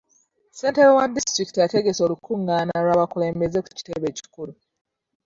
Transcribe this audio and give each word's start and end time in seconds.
Ssentebe 0.51 0.91
wa 0.97 1.05
disitulikiti 1.15 1.59
ategese 1.65 2.01
olukungaana 2.03 2.73
lw'abakulembeze 2.83 3.57
ku 3.61 3.69
kitebe 3.77 4.05
ekikulu. 4.11 4.53